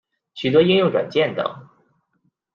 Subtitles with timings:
[0.33, 1.45] 许多应用软件等。